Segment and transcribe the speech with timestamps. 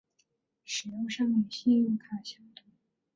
[0.63, 2.65] 使用上与信用卡相同。